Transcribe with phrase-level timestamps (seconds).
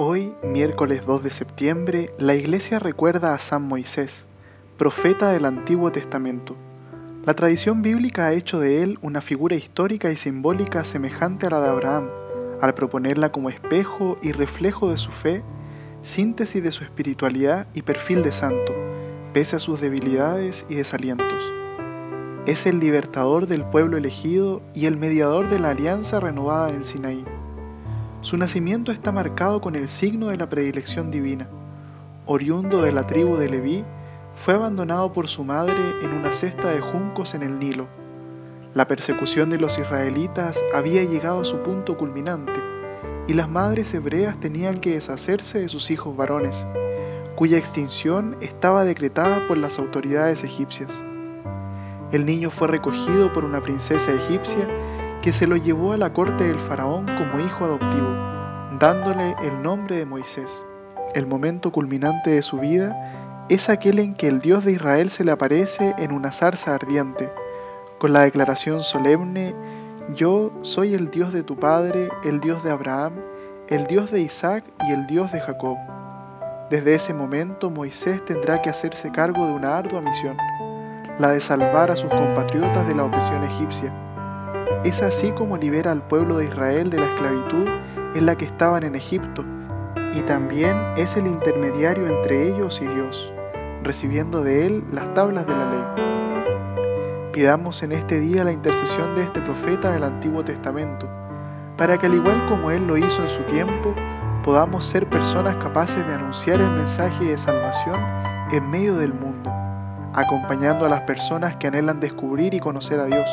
[0.00, 4.28] Hoy, miércoles 2 de septiembre, la iglesia recuerda a San Moisés,
[4.76, 6.54] profeta del Antiguo Testamento.
[7.26, 11.60] La tradición bíblica ha hecho de él una figura histórica y simbólica semejante a la
[11.60, 12.10] de Abraham,
[12.60, 15.42] al proponerla como espejo y reflejo de su fe,
[16.02, 18.72] síntesis de su espiritualidad y perfil de santo,
[19.32, 21.52] pese a sus debilidades y desalientos.
[22.46, 27.24] Es el libertador del pueblo elegido y el mediador de la alianza renovada en Sinaí.
[28.20, 31.48] Su nacimiento está marcado con el signo de la predilección divina.
[32.26, 33.84] Oriundo de la tribu de Leví,
[34.34, 37.86] fue abandonado por su madre en una cesta de juncos en el Nilo.
[38.74, 42.52] La persecución de los israelitas había llegado a su punto culminante
[43.28, 46.66] y las madres hebreas tenían que deshacerse de sus hijos varones,
[47.36, 51.04] cuya extinción estaba decretada por las autoridades egipcias.
[52.10, 54.66] El niño fue recogido por una princesa egipcia
[55.22, 58.08] que se lo llevó a la corte del faraón como hijo adoptivo,
[58.78, 60.64] dándole el nombre de Moisés.
[61.14, 65.24] El momento culminante de su vida es aquel en que el Dios de Israel se
[65.24, 67.32] le aparece en una zarza ardiente,
[67.98, 69.54] con la declaración solemne,
[70.14, 73.14] Yo soy el Dios de tu Padre, el Dios de Abraham,
[73.68, 75.76] el Dios de Isaac y el Dios de Jacob.
[76.70, 80.36] Desde ese momento Moisés tendrá que hacerse cargo de una ardua misión
[81.18, 83.92] la de salvar a sus compatriotas de la opresión egipcia.
[84.84, 87.68] Es así como libera al pueblo de Israel de la esclavitud
[88.14, 89.44] en la que estaban en Egipto,
[90.14, 93.32] y también es el intermediario entre ellos y Dios,
[93.82, 95.84] recibiendo de él las tablas de la ley.
[97.32, 101.08] Pidamos en este día la intercesión de este profeta del Antiguo Testamento,
[101.76, 103.94] para que al igual como él lo hizo en su tiempo,
[104.44, 108.00] podamos ser personas capaces de anunciar el mensaje de salvación
[108.52, 109.52] en medio del mundo
[110.12, 113.28] acompañando a las personas que anhelan descubrir y conocer a Dios.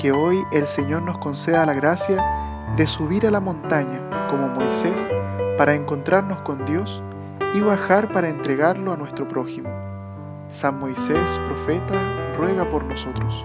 [0.00, 4.98] Que hoy el Señor nos conceda la gracia de subir a la montaña como Moisés
[5.58, 7.02] para encontrarnos con Dios
[7.54, 9.68] y bajar para entregarlo a nuestro prójimo.
[10.48, 13.44] San Moisés, profeta, ruega por nosotros.